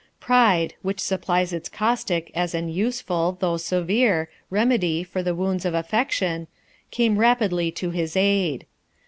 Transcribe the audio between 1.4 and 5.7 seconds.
its caustic as an useful, though severe, remedy for the wounds